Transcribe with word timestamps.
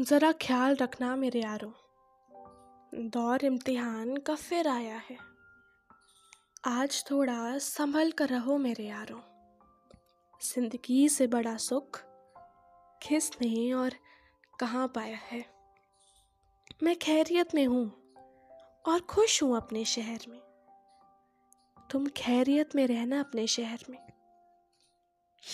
ज़रा 0.00 0.32
ख्याल 0.32 0.76
रखना 0.76 1.16
मेरे 1.16 1.40
यारों। 1.40 1.70
दौर 3.08 3.44
इम्तिहान 3.44 4.16
का 4.16 4.34
फिर 4.34 4.68
आया 4.68 4.96
है। 5.10 5.16
आज 6.66 7.04
थोड़ा 7.10 7.58
संभल 7.58 8.10
कर 8.10 8.28
रहो 8.28 8.58
मेरे 8.58 8.84
यारों। 8.84 9.20
ज़िंदगी 10.42 11.08
से 11.08 11.26
बड़ा 11.26 11.56
सुख 11.56 12.00
किसने 13.08 13.72
और 13.72 13.90
कहाँ 14.60 14.88
पाया 14.88 15.16
है? 15.16 15.44
मैं 16.82 16.96
खैरियत 16.96 17.54
में 17.54 17.66
हूँ 17.66 18.14
और 18.88 19.00
खुश 19.00 19.42
हूँ 19.42 19.56
अपने 19.56 19.84
शहर 19.84 20.18
में। 20.28 20.40
तुम 21.90 22.06
खैरियत 22.06 22.76
में 22.76 22.86
रहना 22.86 23.20
अपने 23.20 23.46
शहर 23.46 23.84
में। 23.90 23.98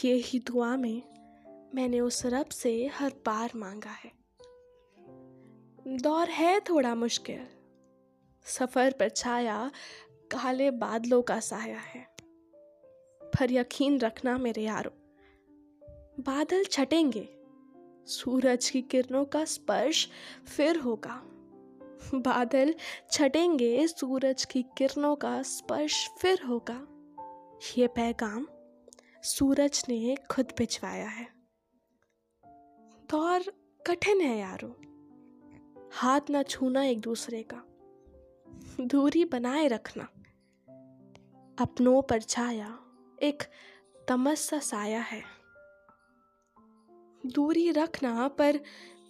ये 0.04 0.14
ही 0.14 0.38
दुआ 0.38 0.76
में 0.76 1.02
मैंने 1.74 2.00
उस 2.00 2.26
रब 2.26 2.46
से 2.46 2.86
हर 2.86 3.12
बार 3.26 3.50
मांगा 3.56 3.90
है। 3.90 4.21
दौर 5.88 6.28
है 6.28 6.60
थोड़ा 6.60 6.94
मुश्किल। 6.94 7.46
सफ़र 8.46 8.92
पर 8.92 9.08
छाया, 9.08 9.70
काले 10.30 10.70
बादलों 10.70 11.22
का 11.22 11.40
साया 11.40 11.78
है। 11.78 12.06
पर 13.22 13.52
यकीन 13.52 13.98
रखना 13.98 14.38
मेरे 14.38 14.62
यारो, 14.62 14.90
बादल 16.22 16.64
छटेंगे। 16.64 17.28
सूरज 18.06 18.70
की 18.70 18.82
किरणों 18.82 19.24
का 19.24 19.44
स्पर्श 19.44 20.08
फिर 20.56 20.76
होगा। 20.76 21.22
बादल 22.14 22.74
छटेंगे, 23.10 23.86
सूरज 23.86 24.44
की 24.44 24.62
किरणों 24.62 25.16
का 25.16 25.42
स्पर्श 25.42 26.08
फिर 26.18 26.42
होगा। 26.42 26.86
ये 27.78 27.86
पैगाम 27.86 28.46
सूरज 29.22 29.84
ने 29.88 30.16
खुद 30.30 30.52
भिजवाया 30.58 31.08
है। 31.08 31.28
दौर 33.10 33.52
कठिन 33.86 34.20
है 34.20 34.38
यारो। 34.38 34.91
हाथ 35.94 36.20
ना 36.30 36.42
छूना 36.42 36.84
एक 36.84 37.00
दूसरे 37.00 37.42
का। 37.42 37.62
दूरी 38.80 39.24
बनाए 39.24 39.68
रखना। 39.68 40.04
अपनों 41.58 42.02
पर 42.02 42.22
छाया 42.22 42.78
एक 43.22 43.42
तमस 44.08 44.40
सा 44.40 44.58
साया 44.58 45.00
है। 45.00 45.22
दूरी 47.26 47.70
रखना 47.70 48.28
पर 48.28 48.60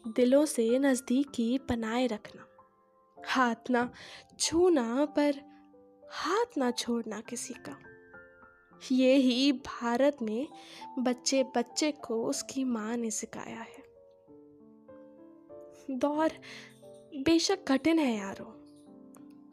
दिलों 0.08 0.46
से 0.46 0.78
नज़दीकी 0.78 1.58
बनाए 1.58 2.06
रखना। 2.06 2.46
हाथ 3.26 3.70
ना 3.70 3.90
छूना 4.38 5.04
पर 5.04 5.34
हाथ 6.10 6.58
ना 6.58 6.70
छोड़ना 6.70 7.20
किसी 7.20 7.54
का। 7.54 7.78
ये 8.92 9.14
ही 9.16 9.52
भारत 9.52 10.16
में 10.22 10.48
बच्चे 10.98 11.44
बच्चे 11.56 11.92
को 11.92 12.24
उसकी 12.24 12.64
माँ 12.64 12.96
ने 12.96 13.10
सिखाया 13.10 13.60
है। 13.60 13.92
दौर 15.90 16.30
बेशक 17.16 17.64
कठिन 17.68 17.98
है 17.98 18.16
यारो। 18.16 18.58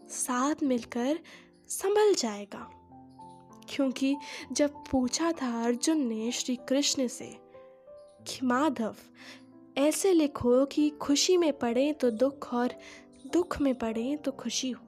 साथ 0.08 0.56
मिलकर 0.64 1.20
संभल 1.68 2.14
जाएगा। 2.14 2.72
क्योंकि 3.70 4.16
जब 4.52 4.84
पूछा 4.92 5.32
था 5.32 5.64
अर्जुन 5.64 5.98
ने 5.98 6.32
श्री 6.32 6.56
कृष्ण 6.56 7.08
से 7.08 7.36
कि, 8.28 8.46
माधव, 8.46 8.96
ऐसे 9.78 10.14
लिखो 10.14 10.66
कि 10.66 10.90
खुशी 10.90 11.38
में 11.38 11.60
पड़े 11.60 11.94
तो 11.94 12.12
दुख 12.12 12.54
और 12.54 12.74
दुख 13.34 13.62
में 13.62 13.76
पड़े 13.76 14.18
तो 14.18 14.32
खुशी 14.32 14.72
हो 14.72 14.86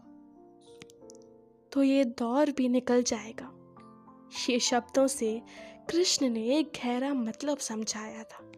तो 1.72 1.84
ये 1.84 2.06
दौर 2.06 2.52
भी 2.52 2.70
निकल 2.70 3.04
जाएगा। 3.04 3.52
ये 4.50 4.60
शब्दों 4.60 5.08
से 5.08 5.42
कृष्ण 5.90 6.30
ने 6.30 6.58
एक 6.58 6.72
गहरा 6.76 7.14
मतलब 7.14 7.58
समझाया 7.58 8.24
था। 8.24 8.52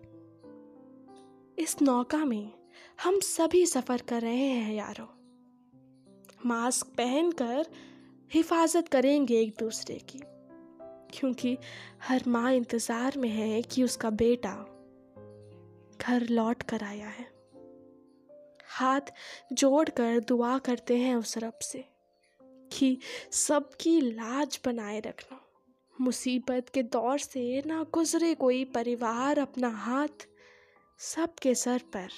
इस 1.59 1.81
नौका 1.81 2.25
में 2.25 2.62
हम 3.03 3.19
सभी 3.19 3.65
सफ़र 3.65 4.01
कर 4.01 4.21
रहे 4.21 4.47
हैं 4.47 4.73
यारों। 4.73 5.07
मास्क 6.45 6.87
पहनकर 6.87 7.65
हिफाजत 8.31 8.87
करेंगे 8.87 9.39
एक 9.41 9.55
दूसरे 9.59 9.95
की, 10.09 10.19
क्योंकि 11.13 11.57
हर 12.03 12.23
माँ 12.27 12.51
इंतज़ार 12.53 13.17
में 13.17 13.29
है 13.29 13.61
कि 13.61 13.83
उसका 13.83 14.09
बेटा 14.11 14.53
घर 16.01 16.27
लौट 16.29 16.63
कर 16.63 16.83
आया 16.83 17.07
है। 17.09 17.27
हाथ 18.69 19.13
जोड़कर 19.53 20.19
दुआ 20.19 20.57
करते 20.57 20.97
हैं 20.97 21.15
उस 21.15 21.37
रब 21.37 21.59
से 21.63 21.83
कि 22.71 22.97
सबकी 23.31 23.99
लाज 24.01 24.59
बनाए 24.65 24.99
रखना। 24.99 25.39
मुसीबत 25.95 26.69
के 26.69 26.83
दौर 26.83 27.19
से 27.19 27.61
ना 27.65 27.83
गुजरे 27.93 28.33
कोई 28.35 28.63
परिवार, 28.65 29.39
अपना 29.39 29.69
हाथ 29.69 30.27
सबके 30.99 31.53
सर 31.55 31.81
पर 31.95 32.09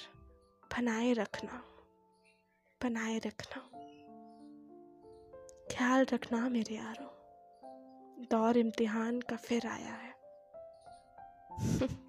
बनाए 0.76 1.12
रखना 1.12 1.62
बनाए 2.82 3.18
रखना। 3.18 3.60
ख्याल 5.72 6.06
रखना 6.12 6.48
मेरे 6.48 6.74
यारों 6.74 7.08
दौर 8.24 8.56
इम्तिहान 8.56 9.20
का 9.20 9.36
फिर 9.36 9.66
आया 9.66 9.94
है। 9.94 10.14